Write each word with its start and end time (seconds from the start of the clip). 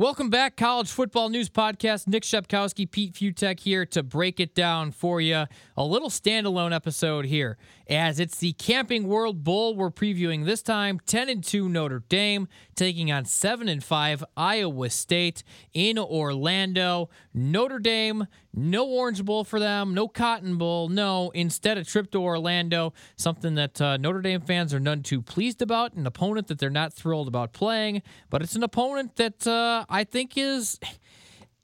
Welcome 0.00 0.30
back, 0.30 0.56
College 0.56 0.90
Football 0.90 1.28
News 1.28 1.50
Podcast. 1.50 2.08
Nick 2.08 2.22
Shepkowski, 2.22 2.90
Pete 2.90 3.12
Fiutak 3.12 3.60
here 3.60 3.84
to 3.84 4.02
break 4.02 4.40
it 4.40 4.54
down 4.54 4.92
for 4.92 5.20
you. 5.20 5.44
A 5.76 5.84
little 5.84 6.08
standalone 6.08 6.74
episode 6.74 7.26
here, 7.26 7.58
as 7.86 8.18
it's 8.18 8.38
the 8.38 8.54
Camping 8.54 9.08
World 9.08 9.44
Bowl 9.44 9.76
we're 9.76 9.90
previewing 9.90 10.46
this 10.46 10.62
time. 10.62 11.00
10 11.04 11.28
and 11.28 11.44
2 11.44 11.68
Notre 11.68 12.02
Dame 12.08 12.48
taking 12.74 13.12
on 13.12 13.26
7 13.26 13.68
and 13.68 13.84
5 13.84 14.24
Iowa 14.38 14.88
State 14.88 15.42
in 15.74 15.98
Orlando. 15.98 17.10
Notre 17.34 17.78
Dame, 17.78 18.26
no 18.54 18.86
Orange 18.86 19.22
Bowl 19.22 19.44
for 19.44 19.60
them, 19.60 19.92
no 19.92 20.08
Cotton 20.08 20.56
Bowl, 20.56 20.88
no. 20.88 21.30
Instead, 21.34 21.76
a 21.76 21.84
trip 21.84 22.10
to 22.12 22.18
Orlando, 22.22 22.94
something 23.16 23.54
that 23.56 23.78
uh, 23.82 23.98
Notre 23.98 24.22
Dame 24.22 24.40
fans 24.40 24.72
are 24.72 24.80
none 24.80 25.02
too 25.02 25.20
pleased 25.20 25.60
about, 25.60 25.92
an 25.92 26.06
opponent 26.06 26.48
that 26.48 26.58
they're 26.58 26.70
not 26.70 26.94
thrilled 26.94 27.28
about 27.28 27.52
playing, 27.52 28.00
but 28.30 28.40
it's 28.40 28.56
an 28.56 28.62
opponent 28.62 29.16
that. 29.16 29.46
Uh, 29.46 29.84
I 29.90 30.04
think 30.04 30.38
is 30.38 30.78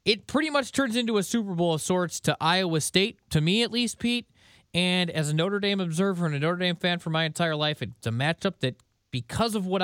it 0.04 0.26
pretty 0.26 0.50
much 0.50 0.72
turns 0.72 0.96
into 0.96 1.18
a 1.18 1.22
Super 1.22 1.54
Bowl 1.54 1.75
of 1.75 1.82
sorts 1.82 2.21
to 2.21 2.36
Iowa 2.40 2.80
State, 2.80 3.18
to 3.30 3.40
me 3.40 3.62
at 3.62 3.72
least, 3.72 3.99
Pete. 3.99 4.26
And 4.75 5.11
as 5.11 5.30
a 5.30 5.35
Notre 5.35 5.58
Dame 5.58 5.80
observer 5.80 6.26
and 6.26 6.35
a 6.35 6.39
Notre 6.39 6.58
Dame 6.58 6.76
fan 6.76 6.99
for 6.99 7.11
my 7.11 7.25
entire 7.25 7.57
life, 7.57 7.82
it's 7.82 8.07
a 8.07 8.11
matchup 8.11 8.61
that 8.61 8.76
because 9.11 9.54
of 9.54 9.66
what 9.66 9.80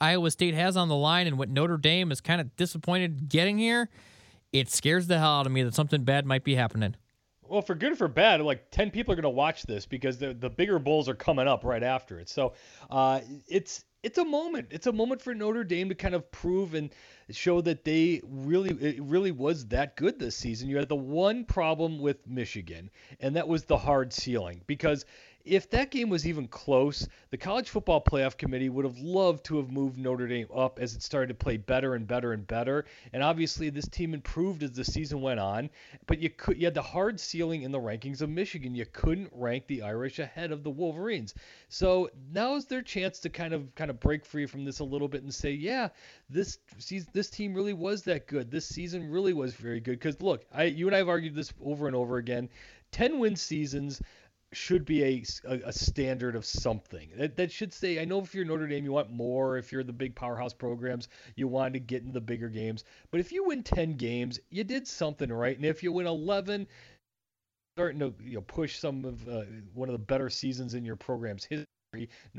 Iowa 0.00 0.30
State 0.30 0.54
has 0.54 0.76
on 0.76 0.88
the 0.88 0.94
line 0.96 1.26
and 1.26 1.36
what 1.36 1.48
Notre 1.48 1.76
Dame 1.76 2.12
is 2.12 2.20
kind 2.20 2.40
of 2.40 2.54
disappointed 2.56 3.28
getting 3.28 3.58
here, 3.58 3.88
it 4.52 4.70
scares 4.70 5.08
the 5.08 5.18
hell 5.18 5.40
out 5.40 5.46
of 5.46 5.52
me 5.52 5.62
that 5.62 5.74
something 5.74 6.04
bad 6.04 6.24
might 6.24 6.44
be 6.44 6.54
happening. 6.54 6.94
Well, 7.42 7.62
for 7.62 7.74
good 7.74 7.92
or 7.92 7.96
for 7.96 8.08
bad, 8.08 8.40
like 8.40 8.70
ten 8.70 8.90
people 8.90 9.12
are 9.12 9.16
going 9.16 9.22
to 9.24 9.30
watch 9.30 9.64
this 9.64 9.86
because 9.86 10.18
the 10.18 10.34
the 10.34 10.50
bigger 10.50 10.78
bowls 10.78 11.08
are 11.08 11.14
coming 11.14 11.46
up 11.46 11.64
right 11.64 11.82
after 11.82 12.18
it. 12.18 12.28
So 12.28 12.54
uh, 12.90 13.20
it's 13.48 13.84
it's 14.06 14.18
a 14.18 14.24
moment. 14.24 14.68
It's 14.70 14.86
a 14.86 14.92
moment 14.92 15.20
for 15.20 15.34
Notre 15.34 15.64
Dame 15.64 15.88
to 15.88 15.96
kind 15.96 16.14
of 16.14 16.30
prove 16.30 16.74
and 16.74 16.90
show 17.28 17.60
that 17.62 17.84
they 17.84 18.22
really 18.24 18.70
it 18.70 19.02
really 19.02 19.32
was 19.32 19.66
that 19.66 19.96
good 19.96 20.20
this 20.20 20.36
season. 20.36 20.68
You 20.68 20.76
had 20.76 20.88
the 20.88 20.94
one 20.94 21.44
problem 21.44 21.98
with 21.98 22.24
Michigan, 22.24 22.88
and 23.18 23.34
that 23.34 23.48
was 23.48 23.64
the 23.64 23.76
hard 23.76 24.12
ceiling 24.12 24.62
because 24.68 25.06
if 25.46 25.70
that 25.70 25.90
game 25.92 26.08
was 26.08 26.26
even 26.26 26.48
close, 26.48 27.08
the 27.30 27.36
college 27.36 27.70
football 27.70 28.02
playoff 28.02 28.36
committee 28.36 28.68
would 28.68 28.84
have 28.84 28.98
loved 28.98 29.44
to 29.44 29.56
have 29.58 29.70
moved 29.70 29.96
Notre 29.96 30.26
Dame 30.26 30.48
up 30.54 30.80
as 30.80 30.94
it 30.94 31.02
started 31.02 31.28
to 31.28 31.34
play 31.34 31.56
better 31.56 31.94
and 31.94 32.06
better 32.06 32.32
and 32.32 32.44
better. 32.46 32.84
And 33.12 33.22
obviously, 33.22 33.70
this 33.70 33.88
team 33.88 34.12
improved 34.12 34.64
as 34.64 34.72
the 34.72 34.84
season 34.84 35.20
went 35.20 35.38
on. 35.38 35.70
But 36.06 36.18
you 36.18 36.30
could 36.30 36.58
you 36.58 36.66
had 36.66 36.74
the 36.74 36.82
hard 36.82 37.20
ceiling 37.20 37.62
in 37.62 37.70
the 37.70 37.78
rankings 37.78 38.22
of 38.22 38.28
Michigan. 38.28 38.74
You 38.74 38.86
couldn't 38.86 39.30
rank 39.32 39.68
the 39.68 39.82
Irish 39.82 40.18
ahead 40.18 40.50
of 40.50 40.64
the 40.64 40.70
Wolverines. 40.70 41.34
So 41.68 42.10
now 42.32 42.56
is 42.56 42.66
their 42.66 42.82
chance 42.82 43.20
to 43.20 43.30
kind 43.30 43.54
of 43.54 43.72
kind 43.76 43.90
of 43.90 44.00
break 44.00 44.26
free 44.26 44.46
from 44.46 44.64
this 44.64 44.80
a 44.80 44.84
little 44.84 45.08
bit 45.08 45.22
and 45.22 45.32
say, 45.32 45.52
yeah, 45.52 45.88
this 46.28 46.58
this 47.12 47.30
team 47.30 47.54
really 47.54 47.72
was 47.72 48.02
that 48.02 48.26
good. 48.26 48.50
This 48.50 48.66
season 48.66 49.10
really 49.10 49.32
was 49.32 49.54
very 49.54 49.80
good. 49.80 49.98
Because 49.98 50.20
look, 50.20 50.44
I 50.52 50.64
you 50.64 50.86
and 50.88 50.94
I 50.94 50.98
have 50.98 51.08
argued 51.08 51.36
this 51.36 51.52
over 51.62 51.86
and 51.86 51.94
over 51.94 52.16
again. 52.16 52.48
10 52.92 53.18
win 53.18 53.36
seasons 53.36 54.00
should 54.52 54.84
be 54.84 55.02
a, 55.02 55.24
a, 55.44 55.72
standard 55.72 56.36
of 56.36 56.44
something. 56.44 57.08
That, 57.16 57.36
that 57.36 57.50
should 57.50 57.72
say, 57.72 58.00
I 58.00 58.04
know 58.04 58.20
if 58.20 58.34
you're 58.34 58.44
Notre 58.44 58.66
Dame, 58.66 58.84
you 58.84 58.92
want 58.92 59.10
more. 59.10 59.58
If 59.58 59.72
you're 59.72 59.82
the 59.82 59.92
big 59.92 60.14
powerhouse 60.14 60.54
programs, 60.54 61.08
you 61.34 61.48
want 61.48 61.74
to 61.74 61.80
get 61.80 62.02
into 62.02 62.12
the 62.12 62.20
bigger 62.20 62.48
games. 62.48 62.84
But 63.10 63.20
if 63.20 63.32
you 63.32 63.44
win 63.44 63.62
10 63.62 63.94
games, 63.96 64.38
you 64.50 64.64
did 64.64 64.86
something 64.86 65.32
right. 65.32 65.56
And 65.56 65.66
if 65.66 65.82
you 65.82 65.92
win 65.92 66.06
11, 66.06 66.66
starting 67.76 68.00
to 68.00 68.14
you 68.22 68.36
know, 68.36 68.40
push 68.42 68.78
some 68.78 69.04
of 69.04 69.28
uh, 69.28 69.42
one 69.74 69.88
of 69.88 69.92
the 69.92 69.98
better 69.98 70.30
seasons 70.30 70.74
in 70.74 70.84
your 70.84 70.96
program's 70.96 71.44
history 71.44 71.66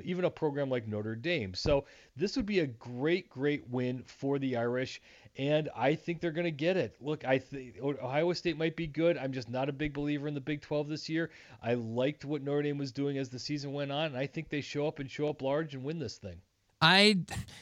even 0.04 0.26
a 0.26 0.30
program 0.30 0.70
like 0.70 0.88
Notre 0.88 1.16
Dame. 1.16 1.54
So 1.54 1.86
this 2.16 2.36
would 2.36 2.46
be 2.46 2.60
a 2.60 2.68
great, 2.68 3.30
great 3.30 3.70
win 3.70 4.04
for 4.06 4.40
the 4.40 4.58
Irish, 4.58 5.02
and 5.38 5.70
I 5.76 5.96
think 5.96 6.20
they're 6.20 6.32
going 6.32 6.46
to 6.46 6.52
get 6.52 6.78
it. 6.78 6.96
Look, 7.00 7.26
I 7.26 7.40
think 7.40 7.76
Iowa 8.04 8.36
State 8.36 8.58
might 8.58 8.76
be 8.76 8.88
good. 8.88 9.18
I'm 9.18 9.34
just 9.34 9.50
not 9.50 9.70
a 9.70 9.74
big 9.74 9.94
believer 9.94 10.28
in 10.28 10.34
the 10.34 10.42
Big 10.42 10.62
12 10.62 10.90
this 10.90 11.10
year. 11.10 11.30
I 11.62 11.76
liked 11.76 12.26
what 12.26 12.42
Notre 12.42 12.64
Dame 12.64 12.78
was 12.78 12.92
doing 12.92 13.18
as 13.18 13.30
the 13.30 13.40
season 13.40 13.74
went 13.74 13.92
on, 13.92 14.08
and 14.08 14.18
I 14.18 14.28
think 14.28 14.50
they 14.50 14.62
show 14.62 14.88
up 14.88 15.00
and 15.00 15.10
show 15.10 15.30
up 15.30 15.42
large 15.42 15.74
and 15.76 15.84
win 15.84 16.00
this 16.00 16.18
thing. 16.18 16.42
I 16.80 17.18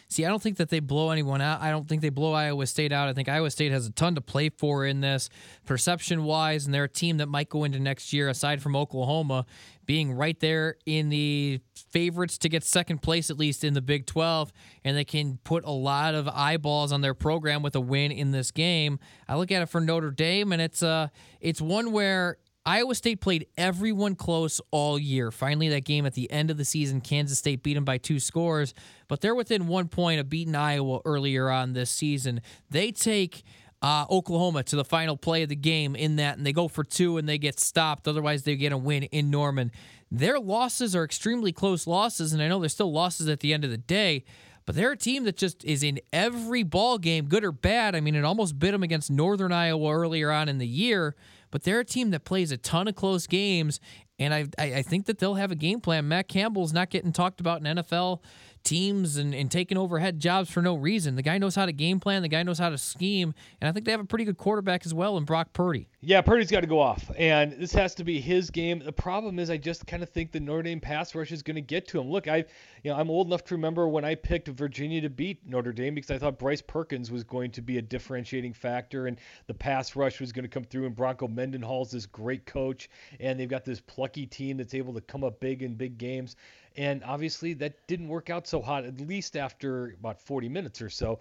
see. 0.10 0.26
I 0.26 0.30
don't 0.30 0.42
think 0.42 0.58
that 0.58 0.70
they 0.70 0.82
blow 0.82 1.10
anyone 1.10 1.40
out. 1.40 1.62
I 1.62 1.70
don't 1.70 1.88
think 1.88 2.02
they 2.02 2.10
blow 2.10 2.34
Iowa 2.34 2.66
State 2.66 2.92
out. 2.92 3.08
I 3.08 3.14
think 3.14 3.30
Iowa 3.30 3.50
State 3.50 3.72
has 3.72 3.88
a 3.88 3.92
ton 3.92 4.16
to 4.16 4.22
play 4.22 4.50
for 4.50 4.86
in 4.86 5.00
this, 5.00 5.30
perception 5.66 6.26
wise, 6.26 6.66
and 6.66 6.74
they're 6.74 6.84
a 6.84 6.90
team 6.90 7.18
that 7.18 7.28
might 7.28 7.48
go 7.48 7.64
into 7.64 7.80
next 7.80 8.12
year, 8.12 8.28
aside 8.28 8.62
from 8.62 8.76
Oklahoma, 8.76 9.46
being 9.86 10.12
right 10.12 10.38
there 10.42 10.76
in 10.86 11.08
the 11.08 11.62
favorites 11.92 12.38
to 12.40 12.50
get 12.50 12.64
second 12.66 13.02
place, 13.02 13.30
at 13.30 13.38
least 13.38 13.64
in 13.64 13.74
the 13.74 13.82
Big 13.82 14.06
12, 14.06 14.52
and 14.84 14.98
they 14.98 15.06
can 15.06 15.38
put 15.46 15.64
a 15.64 15.72
lot 15.72 16.14
of 16.14 16.28
eyeballs 16.28 16.92
on 16.92 17.00
their 17.00 17.14
program 17.14 17.62
with 17.62 17.76
a 17.76 17.82
win 17.82 18.12
in 18.12 18.32
this 18.32 18.52
game. 18.52 19.00
I 19.30 19.38
look 19.38 19.50
at 19.50 19.62
it 19.62 19.68
for 19.68 19.80
Notre 19.80 20.12
Dame, 20.12 20.52
and 20.52 20.62
it's 20.62 20.84
uh, 20.84 21.08
it's 21.40 21.62
one 21.62 21.94
where 21.94 22.38
Iowa 22.68 22.96
State 22.96 23.22
played 23.22 23.46
everyone 23.58 24.16
close 24.16 24.60
all 24.72 24.98
year. 24.98 25.30
Finally, 25.30 25.70
that 25.70 25.86
game 25.86 26.08
at 26.08 26.16
the 26.16 26.32
end 26.32 26.50
of 26.50 26.58
the 26.58 26.66
season, 26.66 27.00
Kansas 27.00 27.38
State 27.38 27.62
beat 27.62 27.76
them 27.76 27.86
by 27.86 28.00
two 28.00 28.20
scores, 28.20 28.74
but 29.08 29.22
they're 29.22 29.36
within 29.36 29.68
one 29.68 29.88
point 29.88 30.20
of 30.20 30.30
beating 30.30 30.56
Iowa 30.56 31.00
earlier 31.06 31.52
on 31.52 31.74
this 31.74 31.92
season. 31.92 32.42
They 32.72 32.92
take 32.92 33.44
uh, 33.84 34.06
Oklahoma 34.10 34.64
to 34.64 34.76
the 34.76 34.84
final 34.84 35.16
play 35.16 35.44
of 35.44 35.50
the 35.50 35.56
game 35.56 35.96
in 35.96 36.16
that, 36.16 36.38
and 36.38 36.46
they 36.46 36.54
go 36.54 36.68
for 36.68 36.84
two 36.84 37.18
and 37.18 37.30
they 37.30 37.38
get 37.38 37.60
stopped. 37.60 38.08
Otherwise, 38.08 38.44
they 38.44 38.56
get 38.56 38.72
a 38.72 38.78
win 38.78 39.04
in 39.04 39.30
Norman. 39.30 39.72
Their 40.10 40.40
losses 40.40 40.96
are 40.96 41.04
extremely 41.04 41.52
close 41.52 41.86
losses, 41.86 42.34
and 42.34 42.42
I 42.42 42.48
know 42.48 42.60
they're 42.60 42.70
still 42.70 42.92
losses 42.92 43.30
at 43.30 43.42
the 43.42 43.54
end 43.54 43.64
of 43.64 43.70
the 43.70 43.78
day. 43.78 44.24
But 44.66 44.74
they're 44.74 44.94
a 44.94 44.98
team 44.98 45.26
that 45.26 45.38
just 45.38 45.64
is 45.64 45.84
in 45.84 46.00
every 46.12 46.64
ball 46.64 46.98
game, 46.98 47.26
good 47.26 47.44
or 47.44 47.52
bad. 47.52 47.94
I 47.96 48.00
mean, 48.00 48.16
it 48.16 48.26
almost 48.26 48.58
bit 48.58 48.72
them 48.72 48.82
against 48.82 49.12
Northern 49.12 49.52
Iowa 49.52 49.94
earlier 49.94 50.32
on 50.32 50.50
in 50.50 50.58
the 50.58 50.66
year 50.66 51.16
but 51.56 51.64
they're 51.64 51.80
a 51.80 51.86
team 51.86 52.10
that 52.10 52.26
plays 52.26 52.52
a 52.52 52.58
ton 52.58 52.86
of 52.86 52.96
close 52.96 53.28
games, 53.28 53.80
and 54.20 54.34
I, 54.34 54.46
I, 54.60 54.82
think 54.82 55.06
that 55.06 55.20
they'll 55.20 55.36
have 55.36 55.52
a 55.52 55.56
game 55.56 55.80
plan. 55.80 56.06
Matt 56.06 56.28
Campbell's 56.28 56.74
not 56.74 56.90
getting 56.90 57.14
talked 57.14 57.40
about 57.40 57.66
in 57.66 57.78
NFL 57.78 58.20
teams 58.66 59.16
and, 59.16 59.34
and 59.34 59.50
taking 59.50 59.78
overhead 59.78 60.20
jobs 60.20 60.50
for 60.52 60.62
no 60.62 60.76
reason. 60.76 61.16
The 61.16 61.22
guy 61.22 61.38
knows 61.38 61.56
how 61.56 61.66
to 61.66 61.72
game 61.72 62.00
plan, 62.00 62.22
the 62.22 62.28
guy 62.28 62.44
knows 62.44 62.60
how 62.60 62.70
to 62.70 62.78
scheme, 62.78 63.34
and 63.62 63.70
I 63.70 63.72
think 63.72 63.86
they 63.86 63.92
have 63.92 64.02
a 64.02 64.06
pretty 64.06 64.26
good 64.26 64.38
quarterback 64.38 64.86
as 64.86 64.94
well 64.94 65.18
in 65.18 65.24
Brock 65.24 65.54
Purdy. 65.54 65.88
Yeah, 66.02 66.22
Purdy's 66.22 66.52
got 66.52 66.60
to 66.60 66.68
go 66.68 66.80
off, 66.80 67.10
and 67.18 67.54
this 67.54 67.72
has 67.74 67.96
to 67.96 68.04
be 68.04 68.20
his 68.20 68.50
game. 68.50 68.80
The 68.80 68.92
problem 68.92 69.40
is, 69.40 69.50
I 69.50 69.58
just 69.58 69.88
kind 69.88 70.04
of 70.04 70.10
think 70.10 70.32
the 70.32 70.40
Notre 70.40 70.64
Dame 70.64 70.80
pass 70.80 71.16
rush 71.16 71.32
is 71.32 71.42
going 71.42 71.56
to 71.56 71.62
get 71.62 71.88
to 71.88 72.00
him. 72.00 72.12
Look, 72.12 72.28
I, 72.28 72.46
you 72.84 72.92
know, 72.92 72.96
I'm 72.96 73.10
old 73.10 73.28
enough 73.28 73.44
to 73.46 73.56
remember 73.56 73.88
when 73.88 74.06
I 74.06 74.14
picked 74.14 74.48
Virginia 74.50 75.02
to 75.02 75.10
beat 75.10 75.40
Notre 75.48 75.74
Dame 75.74 75.96
because 75.96 76.12
I 76.12 76.18
thought 76.18 76.38
Bryce 76.38 76.62
Perkins 76.62 77.12
was 77.12 77.24
going 77.24 77.52
to 77.52 77.62
be 77.62 77.78
a 77.78 77.82
differentiating 77.82 78.54
factor, 78.54 79.08
and 79.08 79.18
the 79.48 79.54
pass 79.54 79.96
rush 79.96 80.20
was 80.20 80.32
going 80.32 80.44
to 80.44 80.50
come 80.50 80.64
through. 80.64 80.86
And 80.86 80.96
Bronco 80.96 81.28
Mendenhall's 81.28 81.92
this 81.92 82.06
great 82.06 82.46
coach, 82.46 82.90
and 83.20 83.40
they've 83.40 83.50
got 83.50 83.66
this 83.66 83.82
plucky 83.82 84.26
team 84.26 84.58
that's 84.58 84.74
able 84.74 84.94
to 84.94 85.02
come 85.02 85.24
up 85.24 85.40
big 85.40 85.64
in 85.64 85.76
big 85.76 85.98
games. 85.98 86.36
And 86.78 87.04
obviously, 87.04 87.54
that 87.56 87.88
didn't 87.88 88.10
work 88.10 88.30
out 88.30 88.48
so 88.48 88.62
hot, 88.62 88.86
at 88.86 89.00
least 89.00 89.38
after 89.38 89.96
about 90.00 90.22
40 90.22 90.50
minutes 90.50 90.82
or 90.82 90.90
so. 90.90 91.20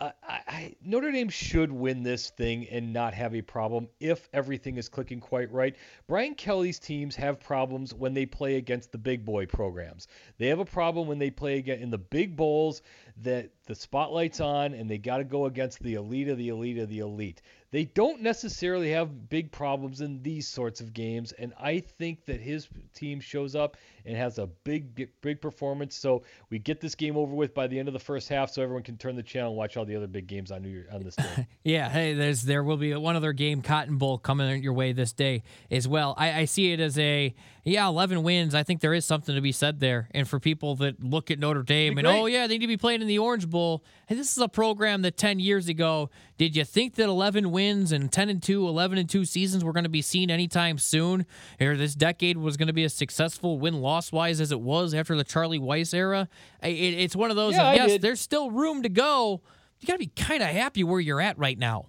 Uh, 0.00 0.10
I, 0.26 0.40
I, 0.48 0.76
Notre 0.84 1.12
Dame 1.12 1.28
should 1.28 1.70
win 1.70 2.02
this 2.02 2.30
thing 2.30 2.66
and 2.68 2.92
not 2.92 3.14
have 3.14 3.34
a 3.34 3.42
problem 3.42 3.88
if 4.00 4.28
everything 4.32 4.78
is 4.78 4.88
clicking 4.88 5.20
quite 5.20 5.52
right. 5.52 5.76
Brian 6.08 6.34
Kelly's 6.34 6.78
teams 6.78 7.14
have 7.16 7.38
problems 7.38 7.94
when 7.94 8.14
they 8.14 8.26
play 8.26 8.56
against 8.56 8.90
the 8.90 8.98
big 8.98 9.24
boy 9.24 9.46
programs. 9.46 10.08
They 10.38 10.48
have 10.48 10.58
a 10.58 10.64
problem 10.64 11.06
when 11.06 11.18
they 11.18 11.30
play 11.30 11.58
again 11.58 11.78
in 11.78 11.90
the 11.90 11.98
big 11.98 12.36
bowls 12.36 12.82
that 13.22 13.50
the 13.66 13.74
spotlight's 13.74 14.40
on 14.40 14.74
and 14.74 14.90
they 14.90 14.98
got 14.98 15.18
to 15.18 15.24
go 15.24 15.46
against 15.46 15.82
the 15.82 15.94
elite 15.94 16.28
of 16.28 16.36
the 16.38 16.48
elite 16.48 16.78
of 16.78 16.88
the 16.88 16.98
elite. 16.98 17.40
They 17.70 17.84
don't 17.84 18.22
necessarily 18.22 18.90
have 18.92 19.28
big 19.28 19.50
problems 19.50 20.00
in 20.00 20.22
these 20.22 20.46
sorts 20.46 20.80
of 20.80 20.92
games, 20.92 21.32
and 21.32 21.52
I 21.60 21.80
think 21.80 22.24
that 22.26 22.40
his 22.40 22.68
team 22.94 23.20
shows 23.20 23.56
up 23.56 23.76
and 24.04 24.16
has 24.16 24.38
a 24.38 24.46
big, 24.46 25.08
big 25.20 25.40
performance. 25.40 25.96
So 25.96 26.22
we 26.48 26.58
get 26.58 26.80
this 26.80 26.94
game 26.94 27.16
over 27.16 27.34
with 27.34 27.54
by 27.54 27.66
the 27.66 27.78
end 27.78 27.88
of 27.88 27.92
the 27.92 28.00
first 28.00 28.28
half, 28.28 28.50
so 28.50 28.62
everyone 28.62 28.84
can 28.84 28.96
turn 28.96 29.16
the 29.16 29.22
channel 29.22 29.50
and 29.50 29.58
watch 29.58 29.76
all 29.76 29.84
the 29.84 29.96
other 29.96 30.06
big 30.06 30.26
games 30.26 30.52
on 30.52 30.62
New 30.62 30.68
Year 30.68 30.86
on 30.92 31.02
this 31.02 31.16
day. 31.16 31.48
yeah, 31.64 31.88
hey, 31.90 32.14
there's 32.14 32.42
there 32.42 32.62
will 32.62 32.76
be 32.76 32.94
one 32.94 33.16
other 33.16 33.32
game, 33.32 33.62
Cotton 33.62 33.98
Bowl, 33.98 34.16
coming 34.16 34.62
your 34.62 34.72
way 34.72 34.92
this 34.92 35.12
day 35.12 35.42
as 35.70 35.88
well. 35.88 36.14
I, 36.16 36.40
I 36.40 36.44
see 36.44 36.72
it 36.72 36.80
as 36.80 36.98
a 36.98 37.34
yeah, 37.66 37.88
11 37.88 38.22
wins. 38.22 38.54
I 38.54 38.62
think 38.62 38.80
there 38.80 38.94
is 38.94 39.04
something 39.04 39.34
to 39.34 39.40
be 39.40 39.50
said 39.50 39.80
there, 39.80 40.08
and 40.12 40.28
for 40.28 40.38
people 40.38 40.76
that 40.76 41.02
look 41.02 41.32
at 41.32 41.40
Notre 41.40 41.64
Dame 41.64 41.98
and 41.98 42.06
oh 42.06 42.26
yeah, 42.26 42.46
they 42.46 42.54
need 42.54 42.60
to 42.60 42.68
be 42.68 42.76
playing 42.76 43.02
in 43.02 43.08
the 43.08 43.18
Orange 43.18 43.50
Bowl. 43.50 43.84
Hey, 44.06 44.14
this 44.14 44.30
is 44.30 44.38
a 44.38 44.48
program 44.48 45.02
that 45.02 45.16
10 45.16 45.40
years 45.40 45.68
ago, 45.68 46.08
did 46.38 46.54
you 46.54 46.64
think 46.64 46.94
that 46.94 47.08
11 47.08 47.50
wins 47.50 47.90
and 47.90 48.12
10 48.12 48.28
and 48.28 48.40
2, 48.40 48.68
11 48.68 48.98
and 48.98 49.10
2 49.10 49.24
seasons 49.24 49.64
were 49.64 49.72
going 49.72 49.84
to 49.84 49.90
be 49.90 50.00
seen 50.00 50.30
anytime 50.30 50.78
soon, 50.78 51.26
or 51.60 51.76
this 51.76 51.96
decade 51.96 52.38
was 52.38 52.56
going 52.56 52.68
to 52.68 52.72
be 52.72 52.84
as 52.84 52.94
successful 52.94 53.58
win 53.58 53.80
loss 53.80 54.12
wise 54.12 54.40
as 54.40 54.52
it 54.52 54.60
was 54.60 54.94
after 54.94 55.16
the 55.16 55.24
Charlie 55.24 55.58
Weis 55.58 55.92
era? 55.92 56.28
It, 56.62 56.68
it's 56.68 57.16
one 57.16 57.30
of 57.30 57.36
those. 57.36 57.54
Yeah, 57.54 57.70
of, 57.70 57.76
yes, 57.76 58.00
there's 58.00 58.20
still 58.20 58.52
room 58.52 58.84
to 58.84 58.88
go. 58.88 59.42
You 59.80 59.88
got 59.88 59.94
to 59.94 59.98
be 59.98 60.06
kind 60.06 60.40
of 60.40 60.50
happy 60.50 60.84
where 60.84 61.00
you're 61.00 61.20
at 61.20 61.36
right 61.36 61.58
now 61.58 61.86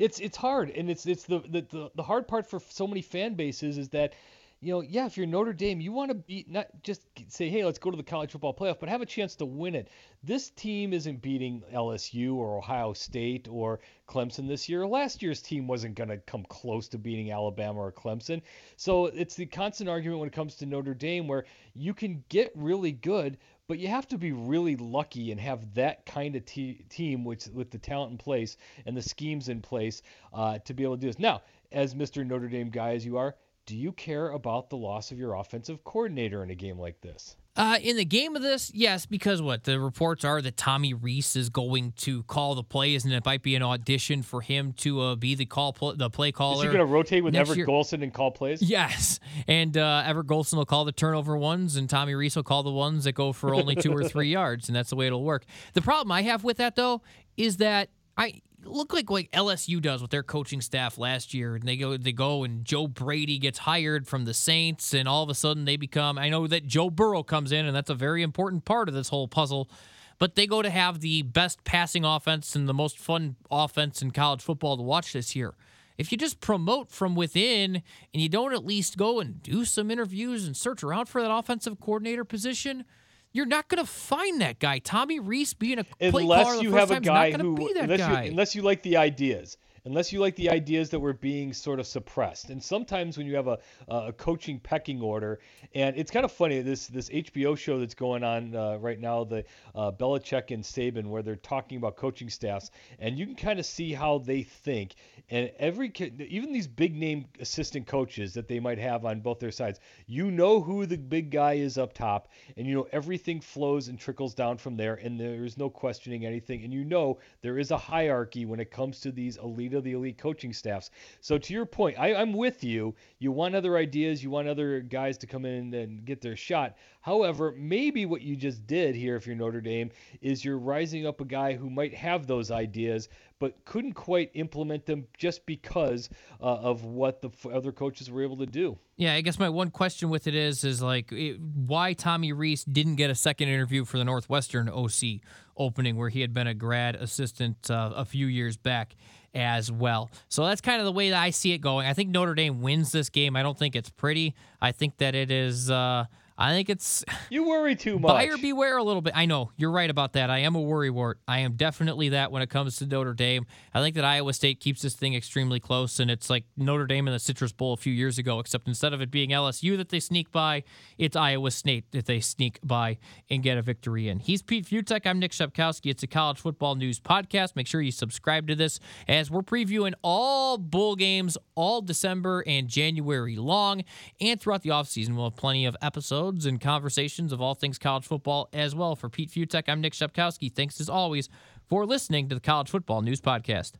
it's 0.00 0.18
it's 0.18 0.36
hard 0.36 0.70
and 0.70 0.90
it's 0.90 1.04
it's 1.06 1.24
the, 1.24 1.40
the 1.40 1.60
the 1.70 1.90
the 1.94 2.02
hard 2.02 2.26
part 2.26 2.48
for 2.48 2.58
so 2.70 2.86
many 2.86 3.02
fan 3.02 3.34
bases 3.34 3.78
is 3.78 3.90
that 3.90 4.14
you 4.62 4.74
know, 4.74 4.82
yeah, 4.82 5.06
if 5.06 5.16
you're 5.16 5.26
Notre 5.26 5.54
Dame, 5.54 5.80
you 5.80 5.90
want 5.90 6.10
to 6.10 6.14
beat 6.14 6.50
not 6.50 6.66
just 6.82 7.00
say, 7.28 7.48
hey, 7.48 7.64
let's 7.64 7.78
go 7.78 7.90
to 7.90 7.96
the 7.96 8.02
college 8.02 8.32
football 8.32 8.54
playoff, 8.54 8.78
but 8.78 8.90
have 8.90 9.00
a 9.00 9.06
chance 9.06 9.34
to 9.36 9.46
win 9.46 9.74
it. 9.74 9.88
This 10.22 10.50
team 10.50 10.92
isn't 10.92 11.22
beating 11.22 11.62
LSU 11.72 12.34
or 12.34 12.58
Ohio 12.58 12.92
State 12.92 13.48
or 13.50 13.80
Clemson 14.06 14.46
this 14.46 14.68
year. 14.68 14.86
Last 14.86 15.22
year's 15.22 15.40
team 15.40 15.66
wasn't 15.66 15.94
going 15.94 16.10
to 16.10 16.18
come 16.18 16.44
close 16.50 16.88
to 16.88 16.98
beating 16.98 17.32
Alabama 17.32 17.80
or 17.80 17.90
Clemson. 17.90 18.42
So 18.76 19.06
it's 19.06 19.34
the 19.34 19.46
constant 19.46 19.88
argument 19.88 20.20
when 20.20 20.28
it 20.28 20.34
comes 20.34 20.56
to 20.56 20.66
Notre 20.66 20.92
Dame 20.92 21.26
where 21.26 21.46
you 21.74 21.94
can 21.94 22.22
get 22.28 22.52
really 22.54 22.92
good, 22.92 23.38
but 23.70 23.78
you 23.78 23.86
have 23.86 24.08
to 24.08 24.18
be 24.18 24.32
really 24.32 24.74
lucky 24.74 25.30
and 25.30 25.40
have 25.40 25.74
that 25.74 26.04
kind 26.04 26.34
of 26.34 26.44
te- 26.44 26.84
team 26.88 27.24
which 27.24 27.46
with 27.54 27.70
the 27.70 27.78
talent 27.78 28.10
in 28.10 28.18
place 28.18 28.56
and 28.84 28.96
the 28.96 29.00
schemes 29.00 29.48
in 29.48 29.62
place 29.62 30.02
uh, 30.32 30.58
to 30.58 30.74
be 30.74 30.82
able 30.82 30.96
to 30.96 31.00
do 31.00 31.06
this. 31.06 31.20
Now, 31.20 31.42
as 31.70 31.94
Mr. 31.94 32.26
Notre 32.26 32.48
Dame 32.48 32.70
guy 32.70 32.94
as 32.94 33.06
you 33.06 33.16
are, 33.16 33.36
do 33.66 33.76
you 33.76 33.92
care 33.92 34.30
about 34.30 34.70
the 34.70 34.76
loss 34.76 35.12
of 35.12 35.20
your 35.20 35.34
offensive 35.34 35.84
coordinator 35.84 36.42
in 36.42 36.50
a 36.50 36.54
game 36.56 36.80
like 36.80 37.00
this? 37.00 37.36
Uh, 37.56 37.78
in 37.82 37.96
the 37.96 38.04
game 38.04 38.36
of 38.36 38.42
this, 38.42 38.70
yes, 38.72 39.06
because 39.06 39.42
what 39.42 39.64
the 39.64 39.78
reports 39.80 40.24
are 40.24 40.40
that 40.40 40.56
Tommy 40.56 40.94
Rees 40.94 41.34
is 41.34 41.50
going 41.50 41.92
to 41.96 42.22
call 42.22 42.54
the 42.54 42.62
plays, 42.62 43.04
and 43.04 43.12
it 43.12 43.24
might 43.24 43.42
be 43.42 43.56
an 43.56 43.62
audition 43.62 44.22
for 44.22 44.40
him 44.40 44.72
to 44.74 45.00
uh, 45.00 45.16
be 45.16 45.34
the 45.34 45.46
call 45.46 45.72
pl- 45.72 45.96
the 45.96 46.08
play 46.08 46.30
caller. 46.30 46.66
Is 46.66 46.72
he 46.72 46.78
going 46.78 46.86
to 46.86 46.92
rotate 46.92 47.24
with 47.24 47.34
Everett 47.34 47.58
year? 47.58 47.66
Golson 47.66 48.02
and 48.04 48.14
call 48.14 48.30
plays? 48.30 48.62
Yes, 48.62 49.18
and 49.48 49.76
uh, 49.76 50.04
Everett 50.06 50.28
Golson 50.28 50.54
will 50.54 50.64
call 50.64 50.84
the 50.84 50.92
turnover 50.92 51.36
ones, 51.36 51.76
and 51.76 51.90
Tommy 51.90 52.14
Rees 52.14 52.36
will 52.36 52.44
call 52.44 52.62
the 52.62 52.70
ones 52.70 53.02
that 53.04 53.12
go 53.12 53.32
for 53.32 53.52
only 53.52 53.74
two 53.74 53.92
or 53.92 54.04
three 54.08 54.28
yards, 54.30 54.68
and 54.68 54.76
that's 54.76 54.90
the 54.90 54.96
way 54.96 55.08
it'll 55.08 55.24
work. 55.24 55.44
The 55.74 55.82
problem 55.82 56.12
I 56.12 56.22
have 56.22 56.44
with 56.44 56.58
that 56.58 56.76
though 56.76 57.02
is 57.36 57.56
that 57.56 57.88
I 58.16 58.42
look 58.64 58.92
like 58.92 59.10
like 59.10 59.30
LSU 59.32 59.80
does 59.80 60.02
with 60.02 60.10
their 60.10 60.22
coaching 60.22 60.60
staff 60.60 60.98
last 60.98 61.34
year. 61.34 61.54
And 61.54 61.64
they 61.64 61.76
go 61.76 61.96
they 61.96 62.12
go 62.12 62.44
and 62.44 62.64
Joe 62.64 62.86
Brady 62.86 63.38
gets 63.38 63.60
hired 63.60 64.06
from 64.06 64.24
the 64.24 64.34
Saints 64.34 64.94
and 64.94 65.08
all 65.08 65.22
of 65.22 65.28
a 65.28 65.34
sudden 65.34 65.64
they 65.64 65.76
become 65.76 66.18
I 66.18 66.28
know 66.28 66.46
that 66.46 66.66
Joe 66.66 66.90
Burrow 66.90 67.22
comes 67.22 67.52
in 67.52 67.66
and 67.66 67.74
that's 67.74 67.90
a 67.90 67.94
very 67.94 68.22
important 68.22 68.64
part 68.64 68.88
of 68.88 68.94
this 68.94 69.08
whole 69.08 69.28
puzzle. 69.28 69.70
But 70.18 70.34
they 70.34 70.46
go 70.46 70.60
to 70.60 70.68
have 70.68 71.00
the 71.00 71.22
best 71.22 71.64
passing 71.64 72.04
offense 72.04 72.54
and 72.54 72.68
the 72.68 72.74
most 72.74 72.98
fun 72.98 73.36
offense 73.50 74.02
in 74.02 74.10
college 74.10 74.42
football 74.42 74.76
to 74.76 74.82
watch 74.82 75.14
this 75.14 75.34
year. 75.34 75.54
If 75.96 76.12
you 76.12 76.18
just 76.18 76.40
promote 76.40 76.90
from 76.90 77.14
within 77.14 77.76
and 77.76 78.22
you 78.22 78.28
don't 78.28 78.52
at 78.52 78.64
least 78.64 78.96
go 78.96 79.20
and 79.20 79.42
do 79.42 79.64
some 79.64 79.90
interviews 79.90 80.46
and 80.46 80.56
search 80.56 80.82
around 80.82 81.06
for 81.06 81.22
that 81.22 81.30
offensive 81.30 81.80
coordinator 81.80 82.24
position, 82.24 82.84
you're 83.32 83.46
not 83.46 83.68
going 83.68 83.84
to 83.84 83.90
find 83.90 84.40
that 84.40 84.58
guy. 84.58 84.78
Tommy 84.78 85.20
Rees 85.20 85.54
being 85.54 85.78
a 85.78 85.84
play 85.84 86.22
unless 86.22 86.62
you 86.62 86.74
have 86.74 86.90
a 86.90 87.00
guy 87.00 87.32
who 87.32 87.56
unless 87.76 88.00
guy. 88.00 88.24
you 88.24 88.30
unless 88.30 88.54
you 88.54 88.62
like 88.62 88.82
the 88.82 88.96
ideas 88.96 89.56
unless 89.84 90.12
you 90.12 90.20
like 90.20 90.36
the 90.36 90.50
ideas 90.50 90.90
that 90.90 91.00
were 91.00 91.12
being 91.12 91.52
sort 91.52 91.80
of 91.80 91.86
suppressed. 91.86 92.50
And 92.50 92.62
sometimes 92.62 93.16
when 93.16 93.26
you 93.26 93.36
have 93.36 93.48
a, 93.48 93.58
a 93.88 94.12
coaching 94.12 94.58
pecking 94.58 95.00
order, 95.00 95.40
and 95.74 95.96
it's 95.96 96.10
kind 96.10 96.24
of 96.24 96.32
funny 96.32 96.60
this 96.60 96.86
this 96.86 97.08
HBO 97.08 97.56
show 97.56 97.78
that's 97.78 97.94
going 97.94 98.22
on 98.22 98.54
uh, 98.54 98.76
right 98.76 99.00
now, 99.00 99.24
the 99.24 99.44
uh, 99.74 99.90
Belichick 99.90 100.50
and 100.52 100.62
Saban, 100.62 101.06
where 101.06 101.22
they're 101.22 101.36
talking 101.36 101.78
about 101.78 101.96
coaching 101.96 102.28
staffs, 102.28 102.70
and 102.98 103.18
you 103.18 103.26
can 103.26 103.36
kind 103.36 103.58
of 103.58 103.66
see 103.66 103.92
how 103.92 104.18
they 104.18 104.42
think. 104.42 104.94
And 105.30 105.50
every 105.58 105.92
even 106.28 106.52
these 106.52 106.66
big 106.66 106.94
name 106.94 107.26
assistant 107.38 107.86
coaches 107.86 108.34
that 108.34 108.48
they 108.48 108.60
might 108.60 108.78
have 108.78 109.04
on 109.04 109.20
both 109.20 109.38
their 109.38 109.50
sides, 109.50 109.80
you 110.06 110.30
know 110.30 110.60
who 110.60 110.86
the 110.86 110.98
big 110.98 111.30
guy 111.30 111.54
is 111.54 111.78
up 111.78 111.92
top, 111.92 112.28
and 112.56 112.66
you 112.66 112.74
know 112.74 112.86
everything 112.92 113.40
flows 113.40 113.88
and 113.88 113.98
trickles 113.98 114.34
down 114.34 114.58
from 114.58 114.76
there, 114.76 114.94
and 114.94 115.18
there 115.18 115.44
is 115.44 115.56
no 115.56 115.70
questioning 115.70 116.26
anything, 116.26 116.64
and 116.64 116.72
you 116.72 116.84
know 116.84 117.18
there 117.42 117.58
is 117.58 117.70
a 117.70 117.78
hierarchy 117.78 118.44
when 118.44 118.60
it 118.60 118.70
comes 118.70 119.00
to 119.00 119.12
these 119.12 119.36
elite 119.38 119.69
of 119.74 119.84
the 119.84 119.92
elite 119.92 120.18
coaching 120.18 120.52
staffs. 120.52 120.90
So 121.20 121.38
to 121.38 121.52
your 121.52 121.66
point, 121.66 121.98
I, 121.98 122.14
I'm 122.14 122.32
with 122.32 122.62
you. 122.64 122.94
You 123.18 123.32
want 123.32 123.54
other 123.54 123.76
ideas, 123.76 124.22
you 124.22 124.30
want 124.30 124.48
other 124.48 124.80
guys 124.80 125.18
to 125.18 125.26
come 125.26 125.44
in 125.44 125.72
and 125.74 126.04
get 126.04 126.20
their 126.20 126.36
shot. 126.36 126.76
However, 127.02 127.54
maybe 127.56 128.04
what 128.04 128.20
you 128.20 128.36
just 128.36 128.66
did 128.66 128.94
here, 128.94 129.16
if 129.16 129.26
you're 129.26 129.36
Notre 129.36 129.60
Dame, 129.60 129.90
is 130.20 130.44
you're 130.44 130.58
rising 130.58 131.06
up 131.06 131.20
a 131.20 131.24
guy 131.24 131.54
who 131.54 131.70
might 131.70 131.94
have 131.94 132.26
those 132.26 132.50
ideas, 132.50 133.08
but 133.38 133.64
couldn't 133.64 133.94
quite 133.94 134.30
implement 134.34 134.84
them 134.84 135.06
just 135.16 135.46
because 135.46 136.10
uh, 136.40 136.44
of 136.44 136.84
what 136.84 137.22
the 137.22 137.30
other 137.48 137.72
coaches 137.72 138.10
were 138.10 138.22
able 138.22 138.36
to 138.36 138.46
do. 138.46 138.78
Yeah, 138.96 139.14
I 139.14 139.22
guess 139.22 139.38
my 139.38 139.48
one 139.48 139.70
question 139.70 140.10
with 140.10 140.26
it 140.26 140.34
is, 140.34 140.62
is 140.62 140.82
like 140.82 141.10
it, 141.10 141.40
why 141.40 141.94
Tommy 141.94 142.34
Rees 142.34 142.64
didn't 142.64 142.96
get 142.96 143.08
a 143.08 143.14
second 143.14 143.48
interview 143.48 143.86
for 143.86 143.96
the 143.96 144.04
Northwestern 144.04 144.68
OC 144.68 145.22
opening, 145.60 145.96
where 145.96 146.08
he 146.08 146.20
had 146.20 146.32
been 146.32 146.48
a 146.48 146.54
grad 146.54 146.96
assistant 146.96 147.70
uh, 147.70 147.92
a 147.94 148.04
few 148.04 148.26
years 148.26 148.56
back 148.56 148.96
as 149.34 149.70
well. 149.70 150.10
So 150.28 150.44
that's 150.44 150.60
kind 150.60 150.80
of 150.80 150.86
the 150.86 150.92
way 150.92 151.10
that 151.10 151.22
I 151.22 151.30
see 151.30 151.52
it 151.52 151.58
going. 151.58 151.86
I 151.86 151.94
think 151.94 152.10
Notre 152.10 152.34
Dame 152.34 152.62
wins 152.62 152.90
this 152.90 153.10
game. 153.10 153.36
I 153.36 153.42
don't 153.42 153.56
think 153.56 153.76
it's 153.76 153.90
pretty. 153.90 154.34
I 154.60 154.72
think 154.72 154.96
that 154.96 155.14
it 155.14 155.30
is. 155.30 155.70
Uh, 155.70 156.06
I 156.40 156.52
think 156.52 156.70
it's 156.70 157.04
you 157.28 157.46
worry 157.46 157.76
too 157.76 157.98
much. 157.98 158.08
Buyer 158.08 158.38
beware 158.38 158.78
a 158.78 158.82
little 158.82 159.02
bit. 159.02 159.12
I 159.14 159.26
know 159.26 159.52
you're 159.58 159.70
right 159.70 159.90
about 159.90 160.14
that. 160.14 160.30
I 160.30 160.38
am 160.38 160.54
a 160.54 160.60
worry 160.60 160.88
wart. 160.88 161.20
I 161.28 161.40
am 161.40 161.52
definitely 161.52 162.08
that 162.08 162.32
when 162.32 162.40
it 162.40 162.48
comes 162.48 162.76
to 162.76 162.86
Notre 162.86 163.12
Dame. 163.12 163.44
I 163.74 163.82
think 163.82 163.94
that 163.96 164.06
Iowa 164.06 164.32
State 164.32 164.58
keeps 164.58 164.80
this 164.80 164.94
thing 164.94 165.14
extremely 165.14 165.60
close, 165.60 166.00
and 166.00 166.10
it's 166.10 166.30
like 166.30 166.44
Notre 166.56 166.86
Dame 166.86 167.06
in 167.08 167.12
the 167.12 167.18
Citrus 167.18 167.52
Bowl 167.52 167.74
a 167.74 167.76
few 167.76 167.92
years 167.92 168.16
ago. 168.16 168.40
Except 168.40 168.66
instead 168.66 168.94
of 168.94 169.02
it 169.02 169.10
being 169.10 169.30
LSU 169.30 169.76
that 169.76 169.90
they 169.90 170.00
sneak 170.00 170.32
by, 170.32 170.64
it's 170.96 171.14
Iowa 171.14 171.50
State 171.50 171.92
that 171.92 172.06
they 172.06 172.20
sneak 172.20 172.58
by 172.62 172.96
and 173.28 173.42
get 173.42 173.58
a 173.58 173.62
victory 173.62 174.08
in. 174.08 174.18
He's 174.18 174.40
Pete 174.40 174.64
Fiutak. 174.64 175.06
I'm 175.06 175.18
Nick 175.18 175.32
Shepkowski. 175.32 175.90
It's 175.90 176.02
a 176.02 176.06
college 176.06 176.38
football 176.38 176.74
news 176.74 176.98
podcast. 176.98 177.54
Make 177.54 177.66
sure 177.66 177.82
you 177.82 177.92
subscribe 177.92 178.46
to 178.46 178.54
this 178.54 178.80
as 179.06 179.30
we're 179.30 179.42
previewing 179.42 179.92
all 180.02 180.56
bowl 180.56 180.96
games 180.96 181.36
all 181.54 181.82
December 181.82 182.42
and 182.46 182.66
January 182.66 183.36
long, 183.36 183.84
and 184.22 184.40
throughout 184.40 184.62
the 184.62 184.70
offseason. 184.70 185.16
We'll 185.16 185.24
have 185.28 185.36
plenty 185.36 185.66
of 185.66 185.76
episodes 185.82 186.29
episodes 186.30 186.46
and 186.46 186.60
conversations 186.60 187.32
of 187.32 187.40
all 187.40 187.54
things 187.54 187.76
college 187.76 188.04
football 188.04 188.48
as 188.52 188.72
well. 188.72 188.94
For 188.94 189.08
Pete 189.08 189.30
Fiutak, 189.30 189.64
I'm 189.68 189.80
Nick 189.80 189.94
Shepkowski. 189.94 190.52
Thanks 190.52 190.80
as 190.80 190.88
always 190.88 191.28
for 191.68 191.84
listening 191.84 192.28
to 192.28 192.36
the 192.36 192.40
College 192.40 192.70
Football 192.70 193.02
News 193.02 193.20
Podcast. 193.20 193.66